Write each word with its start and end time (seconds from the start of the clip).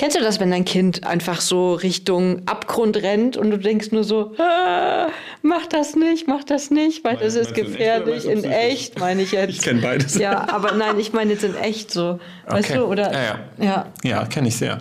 Kennst 0.00 0.16
du 0.16 0.22
das, 0.22 0.40
wenn 0.40 0.50
dein 0.50 0.64
Kind 0.64 1.04
einfach 1.04 1.42
so 1.42 1.74
Richtung 1.74 2.40
Abgrund 2.46 2.96
rennt 3.02 3.36
und 3.36 3.50
du 3.50 3.58
denkst 3.58 3.92
nur 3.92 4.02
so, 4.02 4.32
ah, 4.38 5.08
mach 5.42 5.66
das 5.66 5.94
nicht, 5.96 6.26
mach 6.28 6.44
das 6.44 6.70
nicht, 6.70 7.04
weil 7.04 7.16
das 7.16 7.34
ist 7.34 7.54
gefährlich. 7.54 8.26
In 8.26 8.44
echt, 8.44 8.98
meine 8.98 9.22
ich 9.22 9.32
jetzt. 9.32 9.50
Ich 9.50 9.62
kenne 9.62 9.80
beides. 9.80 10.16
Ja, 10.16 10.48
aber 10.50 10.72
nein, 10.72 10.98
ich 10.98 11.12
meine 11.12 11.32
jetzt 11.32 11.44
in 11.44 11.54
echt 11.56 11.90
so. 11.90 12.18
Weißt 12.46 12.70
Okay. 12.70 12.78
du, 12.78 12.84
oder? 12.84 13.12
Ja, 13.12 13.20
ja. 13.22 13.64
ja. 13.64 13.86
Ja, 14.02 14.24
kenne 14.26 14.48
ich 14.48 14.56
sehr. 14.56 14.78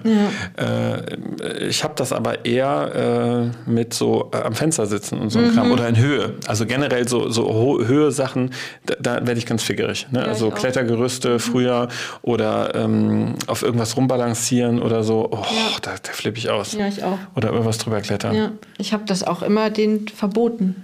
Äh, 0.57 1.67
ich 1.67 1.83
habe 1.83 1.93
das 1.95 2.11
aber 2.13 2.45
eher 2.45 3.51
äh, 3.67 3.69
mit 3.69 3.93
so 3.93 4.29
äh, 4.33 4.37
am 4.37 4.53
Fenster 4.53 4.85
sitzen 4.85 5.19
und 5.19 5.29
so 5.29 5.39
ein 5.39 5.49
Mhm. 5.49 5.53
Kram 5.53 5.71
oder 5.71 5.87
in 5.87 5.97
Höhe. 5.97 6.35
Also 6.47 6.65
generell 6.65 7.07
so, 7.07 7.29
so 7.29 7.79
Höhe-Sachen, 7.85 8.51
da, 8.85 8.95
da 8.99 9.27
werde 9.27 9.39
ich 9.39 9.45
ganz 9.45 9.63
fickerig. 9.63 10.07
Ne? 10.11 10.23
also 10.23 10.47
auch. 10.47 10.51
Mhm. 10.51 10.55
Klettergerüste 10.55 11.39
früher 11.39 11.87
oder 12.21 12.75
ähm, 12.75 13.35
auf 13.47 13.61
irgendwas 13.63 13.95
rumbalancieren 13.97 14.81
oder 14.81 15.03
so. 15.03 15.29
Oh, 15.31 15.37
da, 15.81 15.91
da 16.01 16.11
flippe 16.11 16.37
ich 16.37 16.49
aus. 16.49 16.73
Ja, 16.73 16.87
ich 16.87 17.03
auch. 17.03 17.17
Oder 17.35 17.49
irgendwas 17.51 17.77
drüber 17.77 18.01
klettern. 18.01 18.35
Ja, 18.35 18.51
ich 18.77 18.93
habe 18.93 19.03
das 19.05 19.23
auch 19.23 19.41
immer 19.41 19.69
den 19.69 20.07
verboten. 20.49 20.83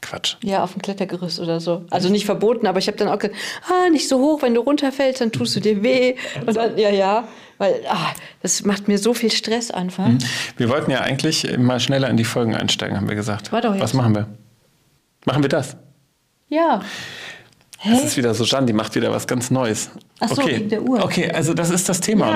Quatsch. 0.00 0.36
Ja, 0.42 0.62
auf 0.62 0.72
dem 0.72 0.82
Klettergerüst 0.82 1.40
oder 1.40 1.60
so. 1.60 1.84
Also 1.90 2.08
nicht 2.08 2.24
verboten, 2.24 2.66
aber 2.66 2.78
ich 2.78 2.86
habe 2.86 2.96
dann 2.96 3.08
auch 3.08 3.18
gesagt, 3.18 3.36
ah, 3.68 3.90
nicht 3.90 4.08
so 4.08 4.18
hoch, 4.20 4.42
wenn 4.42 4.54
du 4.54 4.60
runterfällst, 4.60 5.20
dann 5.20 5.32
tust 5.32 5.56
du 5.56 5.60
dir 5.60 5.82
weh. 5.82 6.14
Und 6.46 6.56
dann, 6.56 6.78
ja, 6.78 6.90
ja, 6.90 7.26
weil 7.58 7.80
ah, 7.88 8.12
das 8.40 8.64
macht 8.64 8.86
mir 8.88 8.98
so 8.98 9.12
viel 9.12 9.32
Stress 9.32 9.70
einfach. 9.70 10.08
Wir 10.56 10.68
wollten 10.68 10.90
ja 10.90 11.00
eigentlich 11.00 11.58
mal 11.58 11.80
schneller 11.80 12.08
in 12.08 12.16
die 12.16 12.24
Folgen 12.24 12.54
einsteigen, 12.54 12.96
haben 12.96 13.08
wir 13.08 13.16
gesagt. 13.16 13.50
War 13.52 13.60
doch 13.60 13.74
jetzt. 13.74 13.82
Was 13.82 13.94
machen 13.94 14.14
wir? 14.14 14.28
Machen 15.24 15.42
wir 15.42 15.48
das? 15.48 15.76
Ja. 16.48 16.80
Das 17.84 18.00
Hä? 18.00 18.06
ist 18.06 18.16
wieder 18.16 18.34
so, 18.34 18.42
Jan, 18.44 18.66
die 18.66 18.72
macht 18.72 18.94
wieder 18.96 19.12
was 19.12 19.26
ganz 19.28 19.52
Neues. 19.52 19.90
Ach 20.18 20.28
so, 20.30 20.42
okay. 20.42 20.56
wegen 20.56 20.68
der 20.68 20.82
Uhr. 20.82 21.04
Okay, 21.04 21.30
also 21.30 21.54
das 21.54 21.70
ist 21.70 21.88
das 21.88 22.00
Thema, 22.00 22.26
Ja. 22.26 22.32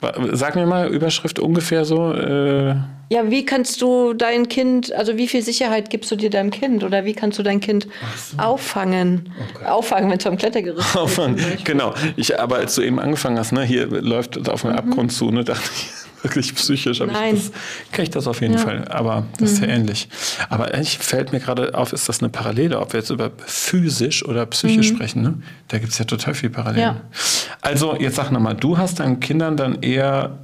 oder 0.00 0.20
was? 0.30 0.38
Sag 0.38 0.54
mir 0.54 0.66
mal, 0.66 0.86
Überschrift 0.88 1.40
ungefähr 1.40 1.84
so. 1.84 2.12
Äh, 2.12 2.76
Ja, 3.10 3.28
wie 3.28 3.44
kannst 3.44 3.82
du 3.82 4.12
dein 4.14 4.48
Kind, 4.48 4.92
also 4.92 5.16
wie 5.16 5.26
viel 5.26 5.42
Sicherheit 5.42 5.90
gibst 5.90 6.12
du 6.12 6.16
dir 6.16 6.30
deinem 6.30 6.52
Kind 6.52 6.84
oder 6.84 7.04
wie 7.04 7.12
kannst 7.12 7.40
du 7.40 7.42
dein 7.42 7.58
Kind 7.60 7.88
auffangen? 8.36 9.32
Auffangen, 9.66 10.10
wenn 10.10 10.18
es 10.18 10.24
vom 10.24 10.36
Klettergerüst 10.36 10.86
ist. 10.90 10.96
Aufwand. 10.96 11.40
Genau. 11.64 11.92
Ich, 12.16 12.38
aber 12.38 12.56
als 12.56 12.76
du 12.76 12.82
eben 12.82 13.00
angefangen 13.00 13.36
hast, 13.38 13.50
ne, 13.52 13.62
hier 13.64 13.86
läuft 13.88 14.36
es 14.36 14.48
auf 14.48 14.64
einen 14.64 14.76
Abgrund 14.76 15.12
zu, 15.12 15.30
ne, 15.30 15.42
dachte 15.44 15.68
ich, 15.74 15.88
wirklich 16.24 16.54
psychisch. 16.54 17.00
Mhm. 17.00 17.12
Nein. 17.12 17.36
Ich 17.36 17.50
das, 17.50 17.52
kann 17.92 18.02
ich 18.02 18.10
das 18.10 18.26
auf 18.26 18.40
jeden 18.40 18.58
Fall. 18.58 18.86
Aber 18.88 19.26
das 19.38 19.52
ist 19.52 19.60
ja 19.60 19.68
ähnlich. 19.68 20.08
Aber 20.48 20.74
eigentlich 20.74 20.98
fällt 20.98 21.32
mir 21.32 21.40
gerade 21.40 21.74
auf, 21.74 21.92
ist 21.92 22.08
das 22.08 22.20
eine 22.20 22.30
Parallele, 22.30 22.80
ob 22.80 22.92
wir 22.92 23.00
jetzt 23.00 23.10
über 23.10 23.30
physisch 23.46 24.24
oder 24.24 24.46
psychisch 24.46 24.88
sprechen. 24.88 25.22
Ne? 25.22 25.34
Da 25.68 25.78
gibt 25.78 25.92
es 25.92 25.98
ja 25.98 26.04
total 26.04 26.34
viel 26.34 26.50
Parallelen. 26.50 26.94
Mhm. 26.94 27.00
Ja. 27.00 27.18
Also, 27.60 27.96
jetzt 27.96 28.16
sag 28.16 28.30
nochmal, 28.30 28.54
du 28.54 28.76
hast 28.76 29.00
deinen 29.00 29.20
Kindern 29.20 29.56
dann 29.56 29.82
eher 29.82 30.38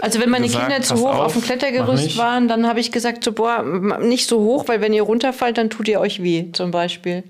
Also 0.00 0.20
wenn 0.20 0.30
meine 0.30 0.46
gesagt, 0.46 0.68
Kinder 0.68 0.82
zu 0.82 0.96
hoch 0.96 1.14
auf, 1.14 1.26
auf, 1.26 1.32
dem 1.32 1.42
Klettergerüst 1.42 2.18
waren, 2.18 2.48
dann 2.48 2.66
habe 2.66 2.80
ich 2.80 2.92
gesagt, 2.92 3.24
so, 3.24 3.32
boah, 3.32 3.62
nicht 4.00 4.28
so 4.28 4.40
hoch, 4.40 4.68
weil 4.68 4.80
wenn 4.80 4.92
ihr 4.92 5.02
runterfallt, 5.02 5.56
dann 5.56 5.70
tut 5.70 5.88
ihr 5.88 6.00
euch 6.00 6.22
weh, 6.22 6.50
zum 6.52 6.70
Beispiel. 6.70 7.24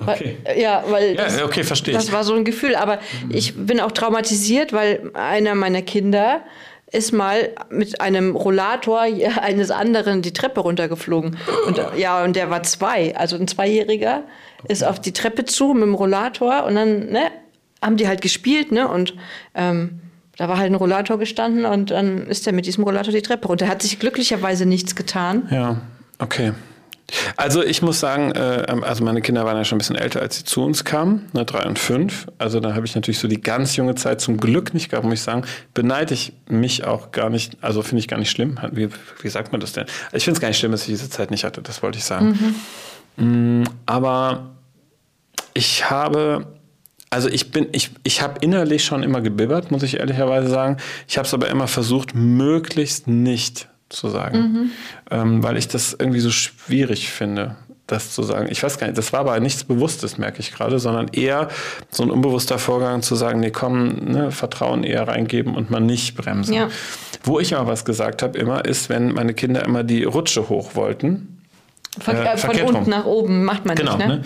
Okay. 0.00 0.36
Weil, 0.44 0.60
ja, 0.60 0.84
weil 0.88 1.16
Ja, 1.16 1.24
das, 1.24 1.42
okay, 1.42 1.64
verstehe 1.64 1.94
ich. 1.94 2.00
das 2.00 2.12
war 2.12 2.22
so 2.22 2.34
ein 2.34 2.44
Gefühl. 2.44 2.76
Aber 2.76 3.00
ich 3.30 3.54
bin 3.56 3.80
auch 3.80 3.92
traumatisiert, 3.92 4.72
weil 4.72 5.10
einer 5.14 5.54
meiner 5.54 5.82
Kinder 5.82 6.42
ist 6.92 7.12
mal 7.12 7.50
mit 7.70 8.00
einem 8.00 8.34
Rollator 8.34 9.00
eines 9.40 9.70
anderen 9.70 10.22
die 10.22 10.32
Treppe 10.32 10.60
runtergeflogen. 10.60 11.36
Und, 11.66 11.80
ja, 11.96 12.22
und 12.24 12.36
der 12.36 12.50
war 12.50 12.62
zwei. 12.62 13.16
Also 13.16 13.36
ein 13.36 13.48
Zweijähriger 13.48 14.22
ist 14.68 14.84
auf 14.84 15.00
die 15.00 15.12
Treppe 15.12 15.44
zu 15.44 15.74
mit 15.74 15.84
dem 15.84 15.94
Rollator 15.94 16.64
und 16.64 16.74
dann 16.74 17.10
ne, 17.10 17.30
haben 17.82 17.96
die 17.96 18.08
halt 18.08 18.20
gespielt. 18.20 18.72
Ne, 18.72 18.88
und 18.88 19.14
ähm, 19.54 20.00
da 20.36 20.48
war 20.48 20.58
halt 20.58 20.70
ein 20.70 20.76
Rollator 20.76 21.18
gestanden 21.18 21.64
und 21.64 21.90
dann 21.90 22.26
ist 22.26 22.46
er 22.46 22.52
mit 22.52 22.66
diesem 22.66 22.84
Rollator 22.84 23.12
die 23.12 23.22
Treppe 23.22 23.48
runter. 23.48 23.68
Hat 23.68 23.82
sich 23.82 23.98
glücklicherweise 23.98 24.66
nichts 24.66 24.94
getan. 24.94 25.48
Ja, 25.50 25.80
okay. 26.18 26.52
Also 27.36 27.64
ich 27.64 27.80
muss 27.80 28.00
sagen, 28.00 28.32
äh, 28.32 28.66
also 28.82 29.02
meine 29.02 29.22
Kinder 29.22 29.44
waren 29.44 29.56
ja 29.56 29.64
schon 29.64 29.76
ein 29.76 29.78
bisschen 29.78 29.96
älter, 29.96 30.20
als 30.20 30.36
sie 30.36 30.44
zu 30.44 30.62
uns 30.62 30.84
kamen, 30.84 31.28
ne, 31.32 31.44
drei 31.44 31.66
und 31.66 31.78
fünf. 31.78 32.26
Also 32.36 32.60
da 32.60 32.74
habe 32.74 32.84
ich 32.84 32.94
natürlich 32.94 33.18
so 33.18 33.28
die 33.28 33.40
ganz 33.40 33.76
junge 33.76 33.94
Zeit 33.94 34.20
zum 34.20 34.36
Glück 34.36 34.74
nicht 34.74 34.90
gehabt, 34.90 35.04
muss 35.04 35.14
ich 35.14 35.22
sagen. 35.22 35.44
Beneide 35.72 36.14
ich 36.14 36.34
mich 36.48 36.84
auch 36.84 37.10
gar 37.10 37.30
nicht, 37.30 37.56
also 37.62 37.82
finde 37.82 38.00
ich 38.00 38.08
gar 38.08 38.18
nicht 38.18 38.30
schlimm. 38.30 38.58
Wie, 38.72 38.88
wie 39.22 39.28
sagt 39.28 39.52
man 39.52 39.60
das 39.60 39.72
denn? 39.72 39.86
Ich 40.12 40.24
finde 40.24 40.36
es 40.36 40.40
gar 40.40 40.48
nicht 40.48 40.58
schlimm, 40.58 40.72
dass 40.72 40.82
ich 40.82 40.88
diese 40.88 41.08
Zeit 41.08 41.30
nicht 41.30 41.44
hatte, 41.44 41.62
das 41.62 41.82
wollte 41.82 41.98
ich 41.98 42.04
sagen. 42.04 42.54
Mm, 43.16 43.64
aber 43.86 44.50
ich 45.54 45.88
habe, 45.90 46.46
also 47.08 47.28
ich 47.28 47.50
bin, 47.50 47.68
ich, 47.72 47.90
ich 48.04 48.20
habe 48.20 48.38
innerlich 48.42 48.84
schon 48.84 49.02
immer 49.02 49.22
gebibbert, 49.22 49.70
muss 49.70 49.82
ich 49.82 49.98
ehrlicherweise 49.98 50.48
sagen. 50.48 50.76
Ich 51.08 51.16
habe 51.16 51.26
es 51.26 51.32
aber 51.32 51.48
immer 51.48 51.68
versucht, 51.68 52.14
möglichst 52.14 53.08
nicht 53.08 53.68
zu 53.88 54.08
sagen, 54.08 54.70
ähm, 55.10 55.42
weil 55.42 55.56
ich 55.56 55.68
das 55.68 55.94
irgendwie 55.98 56.20
so 56.20 56.30
schwierig 56.30 57.10
finde, 57.10 57.56
das 57.86 58.12
zu 58.12 58.22
sagen. 58.22 58.48
Ich 58.50 58.62
weiß 58.62 58.78
gar 58.78 58.86
nicht, 58.86 58.98
das 58.98 59.12
war 59.14 59.20
aber 59.20 59.40
nichts 59.40 59.64
Bewusstes, 59.64 60.18
merke 60.18 60.40
ich 60.40 60.52
gerade, 60.52 60.78
sondern 60.78 61.08
eher 61.08 61.48
so 61.90 62.02
ein 62.02 62.10
unbewusster 62.10 62.58
Vorgang 62.58 63.00
zu 63.02 63.14
sagen, 63.14 63.40
nee, 63.40 63.50
komm, 63.50 63.94
ne, 64.12 64.30
Vertrauen 64.30 64.84
eher 64.84 65.08
reingeben 65.08 65.54
und 65.54 65.70
mal 65.70 65.80
nicht 65.80 66.14
bremsen. 66.16 66.52
Ja. 66.54 66.68
Wo 67.24 67.40
ich 67.40 67.56
aber 67.56 67.66
was 67.70 67.84
gesagt 67.86 68.22
habe 68.22 68.38
immer, 68.38 68.64
ist, 68.64 68.88
wenn 68.90 69.12
meine 69.12 69.32
Kinder 69.32 69.64
immer 69.64 69.84
die 69.84 70.04
Rutsche 70.04 70.48
hoch 70.50 70.74
wollten, 70.74 71.42
Von, 72.00 72.14
Äh, 72.14 72.34
äh, 72.34 72.36
von 72.36 72.50
unten 72.50 72.74
rum. 72.76 72.88
nach 72.90 73.06
oben 73.06 73.44
macht 73.44 73.64
man 73.64 73.74
Genau, 73.74 73.96
nicht, 73.96 74.06
ne? 74.06 74.16
ne? 74.18 74.22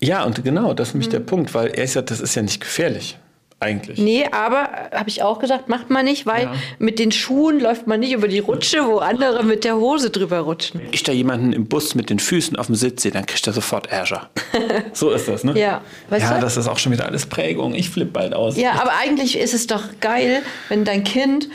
Ja, 0.00 0.24
und 0.24 0.42
genau, 0.42 0.72
das 0.74 0.88
ist 0.88 0.94
nämlich 0.94 1.08
der 1.10 1.20
Punkt, 1.20 1.54
weil 1.54 1.68
er 1.68 1.84
ja, 1.84 2.02
das 2.02 2.20
ist 2.20 2.34
ja 2.34 2.42
nicht 2.42 2.60
gefährlich, 2.60 3.18
eigentlich. 3.58 3.98
Nee, 3.98 4.26
aber 4.32 4.68
habe 4.92 5.08
ich 5.08 5.22
auch 5.22 5.38
gesagt, 5.38 5.68
macht 5.70 5.88
man 5.88 6.04
nicht, 6.04 6.26
weil 6.26 6.44
Ja. 6.44 6.54
mit 6.78 6.98
den 6.98 7.10
Schuhen 7.10 7.58
läuft 7.58 7.86
man 7.86 8.00
nicht 8.00 8.12
über 8.12 8.28
die 8.28 8.38
Rutsche, 8.38 8.86
wo 8.86 8.98
andere 8.98 9.42
mit 9.44 9.64
der 9.64 9.76
Hose 9.76 10.10
drüber 10.10 10.40
rutschen. 10.40 10.80
Wenn 10.80 10.92
ich 10.92 11.02
da 11.02 11.12
jemanden 11.12 11.54
im 11.54 11.66
Bus 11.66 11.94
mit 11.94 12.10
den 12.10 12.18
Füßen 12.18 12.56
auf 12.58 12.66
dem 12.66 12.74
Sitz 12.74 13.02
sehe, 13.02 13.12
dann 13.12 13.24
kriegt 13.24 13.46
er 13.46 13.54
sofort 13.54 13.86
Ärger. 13.86 14.28
so 14.92 15.10
ist 15.10 15.26
das, 15.26 15.42
ne? 15.42 15.58
Ja, 15.58 15.80
weißt 16.10 16.26
ja, 16.26 16.34
du? 16.34 16.40
das 16.42 16.58
ist 16.58 16.68
auch 16.68 16.78
schon 16.78 16.92
wieder 16.92 17.06
alles 17.06 17.24
Prägung. 17.24 17.74
Ich 17.74 17.88
flippe 17.88 18.10
bald 18.12 18.34
aus. 18.34 18.58
Ja, 18.58 18.72
aber 18.72 18.92
eigentlich 19.00 19.38
ist 19.38 19.54
es 19.54 19.66
doch 19.66 19.84
geil, 20.00 20.42
wenn 20.68 20.84
dein 20.84 21.02
Kind 21.02 21.48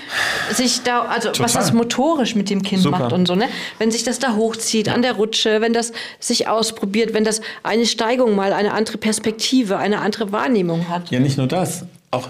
sich 0.52 0.82
da, 0.82 1.04
also 1.04 1.30
was 1.30 1.38
Total. 1.38 1.54
das 1.54 1.72
motorisch 1.74 2.34
mit 2.34 2.50
dem 2.50 2.64
Kind 2.64 2.82
Super. 2.82 2.98
macht 2.98 3.14
und 3.14 3.28
so, 3.28 3.36
ne? 3.36 3.48
Wenn 3.78 3.92
sich 3.92 4.04
das 4.04 4.18
da 4.18 4.36
hochzieht 4.36 4.90
an 4.90 5.04
der 5.04 5.14
Rutsche, 5.14 5.62
wenn 5.62 5.74
das 5.74 5.94
sich 6.20 6.48
ausprobiert, 6.48 7.14
wenn 7.14 7.24
das 7.24 7.42
eine 7.62 7.86
Steigung 7.86 8.36
mal, 8.36 8.54
eine 8.54 8.74
andere 8.74 8.98
Perspektive, 8.98 9.78
eine 9.78 10.00
andere 10.00 10.32
Wahrnehmung 10.32 10.90
hat. 10.90 11.12
Ja, 11.12 11.20
nicht 11.20 11.38
nur 11.38 11.46
das. 11.48 11.86
Auch 12.12 12.30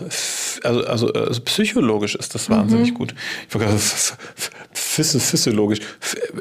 also, 0.63 0.85
also, 0.85 1.11
also 1.11 1.41
psychologisch 1.41 2.13
ist 2.15 2.35
das 2.35 2.49
wahnsinnig 2.51 2.93
gut. 2.93 3.15
Ich 3.49 3.55
wollte 3.55 3.67
f- 3.73 4.15
phys- 4.75 5.19
physiologisch. 5.19 5.79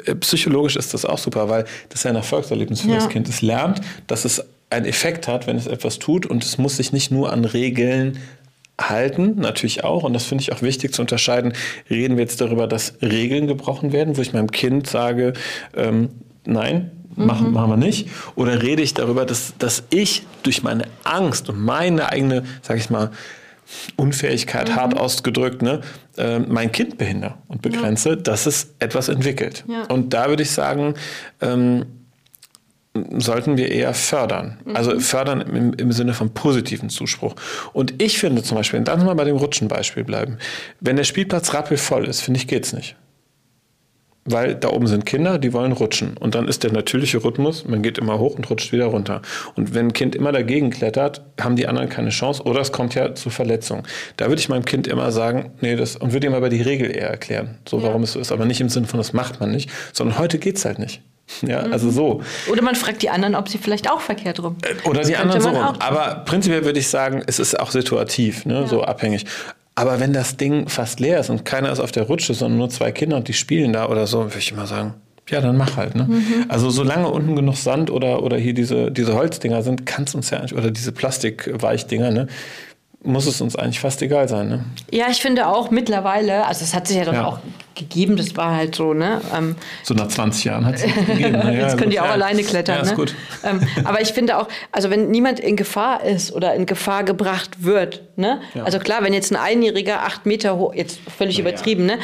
Äh, 0.04 0.14
Psychologisch 0.16 0.76
ist 0.76 0.92
das 0.92 1.06
auch 1.06 1.16
super, 1.18 1.48
weil 1.48 1.64
das 1.88 2.00
ist 2.00 2.04
ja 2.04 2.10
ein 2.10 2.16
Erfolgserlebnis 2.16 2.82
für 2.82 2.88
Ja. 2.90 2.96
das 2.96 3.08
Kind. 3.08 3.28
Es 3.30 3.40
lernt, 3.40 3.80
dass 4.06 4.26
es 4.26 4.44
einen 4.68 4.84
Effekt 4.84 5.26
hat, 5.26 5.46
wenn 5.46 5.56
es 5.56 5.66
etwas 5.66 5.98
tut 5.98 6.26
und 6.26 6.44
es 6.44 6.58
muss 6.58 6.76
sich 6.76 6.92
nicht 6.92 7.10
nur 7.10 7.32
an 7.32 7.44
Regeln 7.46 8.18
halten, 8.80 9.36
natürlich 9.36 9.84
auch. 9.84 10.02
Und 10.04 10.12
das 10.12 10.24
finde 10.24 10.42
ich 10.42 10.52
auch 10.52 10.62
wichtig 10.62 10.92
zu 10.94 11.00
unterscheiden. 11.02 11.52
Reden 11.88 12.16
wir 12.16 12.22
jetzt 12.24 12.40
darüber, 12.40 12.66
dass 12.66 12.94
Regeln 13.02 13.46
gebrochen 13.46 13.92
werden, 13.92 14.16
wo 14.16 14.22
ich 14.22 14.32
meinem 14.32 14.50
Kind 14.50 14.86
sage, 14.86 15.32
ähm, 15.76 16.10
nein, 16.44 16.90
machen, 17.16 17.53
machen 17.53 17.71
wir 17.71 17.76
nicht. 17.76 18.09
Oder 18.34 18.62
rede 18.62 18.82
ich 18.82 18.94
darüber, 18.94 19.25
dass, 19.25 19.54
dass 19.59 19.82
ich 19.91 20.25
durch 20.43 20.62
meine 20.62 20.84
Angst 21.04 21.48
und 21.48 21.60
meine 21.60 22.10
eigene, 22.10 22.44
sage 22.62 22.81
ich 22.81 22.91
mal, 22.91 23.10
Unfähigkeit, 23.97 24.75
hart 24.75 24.97
ausgedrückt, 24.97 25.62
ne, 25.62 25.81
äh, 26.16 26.41
mein 26.41 26.72
Kind 26.72 26.98
behindere 26.98 27.34
und 27.47 27.62
begrenze, 27.62 28.16
dass 28.16 28.47
es 28.47 28.75
etwas 28.81 29.09
entwickelt. 29.09 29.65
Ja. 29.69 29.84
Und 29.84 30.12
da 30.12 30.28
würde 30.28 30.43
ich 30.43 30.50
sagen, 30.50 30.94
ähm, 31.41 31.87
sollten 33.19 33.56
wir 33.56 33.71
eher 33.71 33.94
fördern. 33.94 34.59
Also 34.75 34.98
fördern 34.98 35.41
im, 35.42 35.72
im 35.75 35.92
Sinne 35.92 36.12
von 36.12 36.34
positiven 36.34 36.91
Zuspruch. 36.91 37.36
Und 37.72 38.03
ich 38.03 38.18
finde 38.18 38.42
zum 38.42 38.56
Beispiel, 38.56 38.83
lass 38.84 38.97
uns 38.97 39.04
mal 39.04 39.15
bei 39.15 39.24
dem 39.24 39.36
Rutschenbeispiel 39.36 40.03
bleiben. 40.03 40.39
Wenn 40.80 40.97
der 40.97 41.04
Spielplatz 41.04 41.54
rappelvoll 41.54 42.06
ist, 42.06 42.21
finde 42.21 42.39
ich, 42.39 42.48
geht's 42.48 42.72
nicht. 42.72 42.97
Weil 44.26 44.54
da 44.54 44.68
oben 44.68 44.86
sind 44.86 45.06
Kinder, 45.06 45.38
die 45.38 45.52
wollen 45.52 45.72
rutschen. 45.72 46.16
Und 46.18 46.34
dann 46.34 46.46
ist 46.46 46.62
der 46.62 46.72
natürliche 46.72 47.24
Rhythmus, 47.24 47.64
man 47.66 47.82
geht 47.82 47.96
immer 47.96 48.18
hoch 48.18 48.36
und 48.36 48.48
rutscht 48.50 48.70
wieder 48.70 48.86
runter. 48.86 49.22
Und 49.56 49.74
wenn 49.74 49.86
ein 49.86 49.92
Kind 49.94 50.14
immer 50.14 50.30
dagegen 50.30 50.70
klettert, 50.70 51.22
haben 51.40 51.56
die 51.56 51.66
anderen 51.66 51.88
keine 51.88 52.10
Chance 52.10 52.42
oder 52.42 52.60
es 52.60 52.70
kommt 52.70 52.94
ja 52.94 53.14
zu 53.14 53.30
Verletzungen. 53.30 53.84
Da 54.18 54.28
würde 54.28 54.40
ich 54.40 54.48
meinem 54.48 54.66
Kind 54.66 54.86
immer 54.86 55.10
sagen, 55.10 55.52
nee, 55.60 55.74
das, 55.74 55.96
und 55.96 56.12
würde 56.12 56.26
ihm 56.26 56.34
aber 56.34 56.50
die 56.50 56.60
Regel 56.60 56.94
eher 56.94 57.08
erklären, 57.08 57.58
so 57.66 57.82
warum 57.82 58.02
es 58.02 58.12
so 58.12 58.20
ist. 58.20 58.30
Aber 58.30 58.44
nicht 58.44 58.60
im 58.60 58.68
Sinne 58.68 58.86
von, 58.86 58.98
das 58.98 59.12
macht 59.14 59.40
man 59.40 59.50
nicht, 59.50 59.70
sondern 59.92 60.18
heute 60.18 60.38
geht's 60.38 60.64
halt 60.64 60.78
nicht. 60.78 61.02
Ja, 61.42 61.60
also 61.60 61.90
so. 61.90 62.22
Oder 62.50 62.62
man 62.62 62.74
fragt 62.74 63.02
die 63.02 63.10
anderen, 63.10 63.34
ob 63.34 63.48
sie 63.48 63.58
vielleicht 63.58 63.90
auch 63.90 64.00
verkehrt 64.00 64.42
rum. 64.42 64.56
Oder 64.84 65.00
Das 65.00 65.08
die 65.08 65.16
anderen 65.16 65.40
so 65.40 65.48
rum. 65.48 65.76
Aber 65.78 66.24
prinzipiell 66.26 66.64
würde 66.64 66.78
ich 66.78 66.88
sagen, 66.88 67.22
es 67.26 67.38
ist 67.38 67.58
auch 67.58 67.70
situativ, 67.70 68.44
ne, 68.46 68.66
so 68.66 68.82
abhängig. 68.82 69.26
Aber 69.74 70.00
wenn 70.00 70.12
das 70.12 70.36
Ding 70.36 70.68
fast 70.68 71.00
leer 71.00 71.20
ist 71.20 71.30
und 71.30 71.44
keiner 71.44 71.72
ist 71.72 71.80
auf 71.80 71.92
der 71.92 72.04
Rutsche, 72.04 72.34
sondern 72.34 72.58
nur 72.58 72.70
zwei 72.70 72.92
Kinder 72.92 73.16
und 73.16 73.28
die 73.28 73.32
spielen 73.32 73.72
da 73.72 73.88
oder 73.88 74.06
so, 74.06 74.24
würde 74.24 74.38
ich 74.38 74.52
immer 74.52 74.66
sagen, 74.66 74.94
ja, 75.28 75.40
dann 75.40 75.56
mach 75.56 75.76
halt. 75.76 75.94
Ne? 75.94 76.04
Mhm. 76.04 76.46
Also 76.48 76.70
solange 76.70 77.08
unten 77.08 77.36
genug 77.36 77.56
Sand 77.56 77.90
oder, 77.90 78.22
oder 78.22 78.36
hier 78.36 78.52
diese, 78.52 78.90
diese 78.90 79.14
Holzdinger 79.14 79.62
sind, 79.62 79.86
kann 79.86 80.04
es 80.04 80.14
uns 80.14 80.30
ja 80.30 80.38
eigentlich, 80.38 80.56
oder 80.56 80.70
diese 80.70 80.92
Plastikweichdinger, 80.92 82.10
ne, 82.10 82.26
muss 83.02 83.26
es 83.26 83.41
uns 83.41 83.56
eigentlich 83.56 83.80
fast 83.80 84.02
egal 84.02 84.28
sein. 84.28 84.48
Ne? 84.48 84.64
Ja, 84.91 85.06
ich 85.10 85.20
finde 85.22 85.47
auch 85.48 85.70
mittlerweile, 85.70 86.47
also 86.47 86.64
es 86.64 86.74
hat 86.74 86.86
sich 86.86 86.97
ja 86.98 87.04
doch 87.04 87.14
Ja. 87.14 87.26
auch 87.26 87.38
gegeben, 87.74 88.16
das 88.16 88.36
war 88.36 88.54
halt 88.54 88.74
so, 88.74 88.92
ne? 88.92 89.22
Ähm, 89.34 89.56
So 89.84 89.94
nach 89.94 90.08
20 90.08 90.44
Jahren 90.44 90.66
hat 90.66 90.74
es 90.74 90.82
sich 90.82 90.94
gegeben. 91.06 91.32
Na 91.42 91.50
ja, 91.50 91.60
Jetzt 91.62 91.78
können 91.78 91.91
die 91.91 91.98
auch 91.98 92.04
ja. 92.04 92.10
alleine 92.12 92.42
klettern. 92.42 92.76
Ja, 92.76 92.82
ist 92.82 92.91
ne? 92.91 92.97
gut. 92.97 93.14
Ähm, 93.42 93.66
aber 93.84 94.02
ich 94.02 94.12
finde 94.12 94.36
auch, 94.36 94.48
also 94.70 94.91
wenn 94.91 95.10
niemand 95.10 95.41
in 95.41 95.56
Gefahr 95.56 96.04
ist 96.04 96.30
oder 96.34 96.54
in 96.54 96.66
Gefahr 96.66 97.04
gebracht 97.04 97.64
wird, 97.64 98.02
ne? 98.16 98.42
Also 98.64 98.78
klar, 98.80 99.03
wenn 99.03 99.14
jetzt 99.14 99.32
ein 99.32 99.36
Einjähriger 99.36 100.03
acht 100.03 100.26
Meter 100.26 100.58
hoch, 100.58 100.74
jetzt 100.74 100.98
völlig 101.16 101.38
übertrieben, 101.38 101.86
ne? 101.86 101.98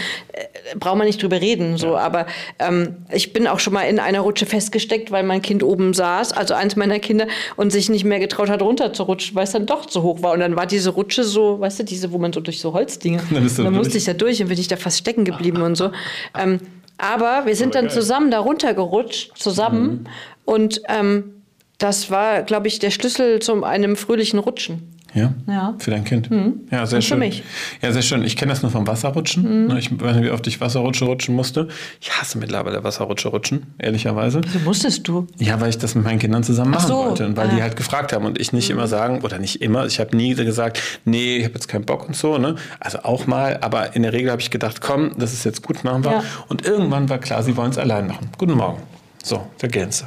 Braucht 0.78 0.96
man 0.96 1.06
nicht 1.06 1.22
drüber 1.22 1.40
reden, 1.40 1.76
so. 1.76 1.96
Aber 1.96 2.26
ähm, 2.58 2.96
ich 3.12 3.32
bin 3.32 3.46
auch 3.46 3.60
schon 3.60 3.72
mal 3.72 3.82
in 3.82 3.98
einer 3.98 4.20
Rutsche 4.20 4.46
festgesteckt, 4.46 5.10
weil 5.10 5.22
mein 5.22 5.42
Kind 5.42 5.62
oben 5.62 5.94
saß, 5.94 6.32
also 6.32 6.54
eins 6.54 6.76
meiner 6.76 6.98
Kinder, 6.98 7.26
und 7.56 7.70
sich 7.70 7.88
nicht 7.88 8.04
mehr 8.04 8.18
getraut 8.18 8.48
hat, 8.50 8.62
runterzurutschen, 8.62 9.34
weil 9.36 9.44
es 9.44 9.52
dann 9.52 9.66
doch 9.66 9.86
zu 9.86 10.02
hoch 10.02 10.22
war. 10.22 10.32
Und 10.32 10.40
dann 10.40 10.56
war 10.56 10.66
diese 10.66 10.90
Rutsche 10.90 11.24
so, 11.24 11.60
weißt 11.60 11.80
du, 11.80 11.84
diese, 11.84 12.12
wo 12.12 12.18
man 12.18 12.32
so 12.32 12.40
durch 12.40 12.60
so 12.60 12.72
Holzdinge, 12.72 13.18
Dann 13.30 13.46
dann 13.46 13.64
durch. 13.66 13.70
musste 13.76 13.98
ich 13.98 14.04
da 14.04 14.12
durch 14.12 14.40
und 14.42 14.48
bin 14.48 14.58
ich 14.58 14.68
da 14.68 14.76
fast 14.76 14.98
stecken 14.98 15.24
geblieben 15.24 15.62
und 15.62 15.74
so. 15.76 15.90
Ähm, 16.38 16.60
aber 16.98 17.42
wir 17.46 17.54
sind 17.56 17.68
Aber 17.68 17.82
dann 17.82 17.84
geil. 17.86 17.94
zusammen 17.94 18.30
da 18.30 18.38
runtergerutscht, 18.40 19.36
zusammen. 19.36 20.08
Und 20.44 20.80
ähm, 20.88 21.42
das 21.78 22.10
war, 22.10 22.42
glaube 22.42 22.68
ich, 22.68 22.78
der 22.78 22.90
Schlüssel 22.90 23.40
zu 23.40 23.62
einem 23.64 23.96
fröhlichen 23.96 24.38
Rutschen. 24.38 24.95
Ja? 25.16 25.32
Ja. 25.46 25.74
Für 25.78 25.90
dein 25.90 26.04
Kind? 26.04 26.28
Ja, 26.70 26.86
sehr 26.86 26.98
Und 26.98 27.02
für 27.02 27.02
schön. 27.02 27.18
mich. 27.18 27.42
Ja, 27.80 27.90
sehr 27.90 28.02
schön. 28.02 28.22
Ich 28.22 28.36
kenne 28.36 28.52
das 28.52 28.62
nur 28.62 28.70
vom 28.70 28.86
Wasserrutschen. 28.86 29.66
Ne, 29.66 29.78
Ich 29.78 29.90
weiß 29.90 30.16
nicht, 30.16 30.26
wie 30.26 30.30
oft 30.30 30.46
ich 30.46 30.60
Wasserrutsche 30.60 31.06
rutschen 31.06 31.34
musste. 31.34 31.68
Ich 32.00 32.12
hasse 32.12 32.38
mittlerweile 32.38 32.84
Wasserrutsche 32.84 33.28
rutschen, 33.28 33.66
ehrlicherweise. 33.78 34.42
Wieso 34.44 34.58
musstest 34.60 35.08
du? 35.08 35.26
Ja, 35.38 35.60
weil 35.60 35.70
ich 35.70 35.78
das 35.78 35.94
mit 35.94 36.04
meinen 36.04 36.18
Kindern 36.18 36.44
zusammen 36.44 36.72
machen 36.72 36.88
so, 36.88 36.96
wollte 36.96 37.26
und 37.26 37.36
weil 37.36 37.48
ah. 37.48 37.54
die 37.54 37.62
halt 37.62 37.76
gefragt 37.76 38.12
haben 38.12 38.26
und 38.26 38.38
ich 38.38 38.52
nicht 38.52 38.68
immer 38.68 38.86
sagen, 38.86 39.22
oder 39.22 39.38
nicht 39.38 39.62
immer, 39.62 39.86
ich 39.86 39.98
habe 39.98 40.14
nie 40.14 40.34
gesagt, 40.34 40.80
nee, 41.06 41.38
ich 41.38 41.44
habe 41.44 41.54
jetzt 41.54 41.68
keinen 41.68 41.86
Bock 41.86 42.06
und 42.06 42.14
so, 42.14 42.36
ne? 42.36 42.56
Also 42.78 42.98
auch 43.02 43.26
mal, 43.26 43.58
aber 43.62 43.96
in 43.96 44.02
der 44.02 44.12
Regel 44.12 44.30
habe 44.30 44.42
ich 44.42 44.50
gedacht, 44.50 44.82
komm, 44.82 45.12
das 45.18 45.32
ist 45.32 45.44
jetzt 45.44 45.62
gut, 45.62 45.82
machen 45.82 46.04
wir. 46.04 46.12
Ja. 46.12 46.24
Und 46.48 46.66
irgendwann 46.66 47.08
war 47.08 47.18
klar, 47.18 47.42
sie 47.42 47.56
wollen 47.56 47.70
es 47.70 47.78
allein 47.78 48.06
machen. 48.06 48.28
Guten 48.36 48.54
Morgen. 48.54 48.82
So, 49.28 49.44
da 49.58 49.66
gehen 49.66 49.90
sie. 49.90 50.04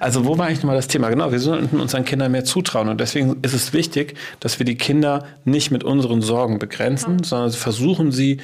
Also 0.00 0.24
wo 0.24 0.36
war 0.36 0.46
eigentlich 0.46 0.58
nochmal 0.64 0.74
das 0.74 0.88
Thema? 0.88 1.10
Genau, 1.10 1.30
wir 1.30 1.38
sollten 1.38 1.78
unseren 1.80 2.04
Kindern 2.04 2.32
mehr 2.32 2.44
zutrauen 2.44 2.88
und 2.88 3.00
deswegen 3.00 3.36
ist 3.42 3.52
es 3.54 3.72
wichtig, 3.72 4.16
dass 4.40 4.58
wir 4.58 4.66
die 4.66 4.74
Kinder 4.74 5.26
nicht 5.44 5.70
mit 5.70 5.84
unseren 5.84 6.22
Sorgen 6.22 6.58
begrenzen, 6.58 7.22
sondern 7.22 7.52
versuchen 7.52 8.10
sie 8.10 8.38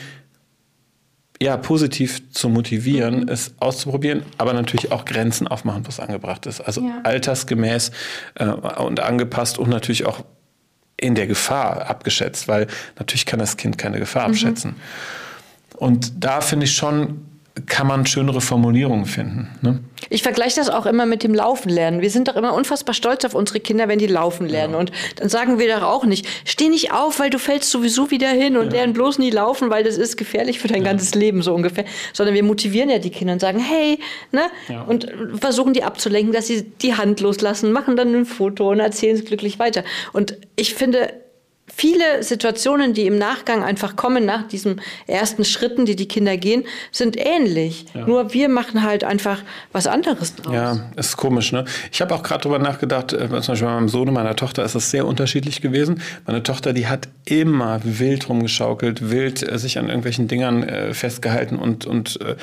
ja, 1.41 1.57
positiv 1.57 2.31
zu 2.31 2.49
motivieren, 2.49 3.23
Mhm. 3.23 3.29
es 3.29 3.55
auszuprobieren, 3.59 4.23
aber 4.39 4.53
natürlich 4.53 4.93
auch 4.93 5.05
Grenzen 5.05 5.49
aufmachen, 5.49 5.85
was 5.87 5.99
angebracht 6.01 6.47
ist. 6.47 6.61
Also 6.61 6.81
Ja. 6.81 7.01
altersgemäß 7.03 7.91
äh, 8.37 8.45
und 8.47 9.01
angepasst 9.01 9.59
und 9.59 9.69
natürlich 9.69 10.07
auch 10.07 10.25
in 10.97 11.15
der 11.17 11.27
Gefahr 11.29 11.89
abgeschätzt, 11.91 12.47
weil 12.49 12.67
natürlich 12.99 13.27
kann 13.27 13.39
das 13.41 13.57
Kind 13.57 13.79
keine 13.79 13.99
Gefahr 13.99 14.29
Mhm. 14.29 14.35
abschätzen. 14.35 14.77
Und 15.77 16.13
da 16.25 16.41
finde 16.41 16.67
ich 16.67 16.75
schon, 16.75 17.25
kann 17.67 17.87
man 17.87 18.07
schönere 18.07 18.41
Formulierungen 18.41 19.07
finden. 19.07 19.49
Ne? 19.63 19.81
Ich 20.11 20.23
vergleiche 20.23 20.57
das 20.57 20.69
auch 20.71 20.87
immer 20.87 21.07
mit 21.07 21.23
dem 21.23 21.35
Laufen 21.35 21.69
lernen. 21.69 22.01
Wir 22.01 22.11
sind 22.11 22.29
doch 22.29 22.37
immer 22.37 22.55
unfassbar 22.55 22.95
stolz 22.95 23.25
auf 23.25 23.35
unsere 23.35 23.61
Kinder, 23.61 23.89
wenn 23.89 23.99
die 23.99 24.07
laufen 24.07 24.49
lernen. 24.49 24.75
Und 24.75 24.93
dann 25.17 25.29
sagen 25.29 25.59
wir 25.59 25.75
doch 25.75 25.83
auch 25.83 26.05
nicht, 26.05 26.27
steh 26.45 26.69
nicht 26.69 26.93
auf, 26.93 27.19
weil 27.19 27.31
du 27.31 27.39
fällst 27.39 27.71
sowieso 27.71 28.11
wieder 28.11 28.29
hin 28.29 28.57
und 28.57 28.73
lern 28.73 28.93
bloß 28.93 29.19
nie 29.19 29.31
laufen, 29.31 29.71
weil 29.71 29.85
das 29.85 29.97
ist 29.97 30.17
gefährlich 30.17 30.59
für 30.59 30.69
dein 30.69 30.85
ganzes 30.85 31.15
Leben 31.15 31.43
so 31.43 31.55
ungefähr. 31.55 31.85
Sondern 32.13 32.35
wir 32.35 32.43
motivieren 32.43 32.91
ja 32.91 32.99
die 32.99 33.11
Kinder 33.11 33.35
und 33.35 33.41
sagen, 33.41 33.59
hey, 33.59 33.99
ne? 34.33 34.43
Ja. 34.69 34.83
Und 34.83 35.09
versuchen 35.41 35.73
die 35.73 35.85
abzulenken, 35.85 36.33
dass 36.33 36.47
sie 36.47 36.63
die 36.63 36.95
Hand 36.95 37.21
loslassen, 37.21 37.73
machen 37.73 37.97
dann 37.97 38.15
ein 38.15 38.27
Foto 38.27 38.71
und 38.71 38.81
erzählen 38.81 39.17
es 39.17 39.25
glücklich 39.25 39.59
weiter. 39.59 39.85
Und 40.13 40.37
ich 40.57 40.75
finde, 40.75 41.13
viele 41.75 42.23
Situationen, 42.23 42.95
die 42.95 43.07
im 43.07 43.19
Nachgang 43.19 43.63
einfach 43.63 43.97
kommen, 43.97 44.25
nach 44.25 44.47
diesen 44.49 44.81
ersten 45.07 45.45
Schritten, 45.45 45.87
die 45.87 45.97
die 45.97 46.09
Kinder 46.09 46.37
gehen, 46.37 46.65
sind 46.93 47.17
ähnlich. 47.17 47.87
Nur 47.95 48.35
wir 48.35 48.49
machen 48.49 48.83
halt 48.83 49.05
einfach 49.05 49.43
was 49.73 49.87
anderes 49.87 50.35
draus. 50.35 50.55
Ja, 50.55 50.91
ist 50.97 51.17
komisch, 51.17 51.53
ne? 51.53 51.65
Ich 51.93 52.01
habe 52.01 52.15
auch 52.15 52.23
gerade 52.23 52.43
drüber 52.43 52.59
nachgedacht, 52.59 53.13
äh, 53.13 53.29
zum 53.29 53.31
Beispiel 53.31 53.67
bei 53.67 53.75
meinem 53.75 53.89
Sohn 53.89 54.09
und 54.09 54.15
meiner 54.15 54.37
Tochter 54.37 54.65
ist 54.65 54.75
das 54.75 54.91
sehr 54.91 55.07
unterschiedlich 55.07 55.61
gewesen. 55.61 56.03
Meine 56.27 56.43
Tochter, 56.43 56.73
die 56.73 56.87
hat 56.87 57.09
immer 57.25 57.81
wild 57.85 58.29
rumgeschaukelt, 58.29 59.11
wild 59.11 59.43
äh, 59.43 59.59
sich 59.59 59.79
an 59.79 59.87
irgendwelchen 59.87 60.29
Dingern 60.29 60.63
äh, 60.63 60.95
festgehalten 60.95 61.57
und, 61.57 61.87
und 61.87 62.21
äh, 62.21 62.37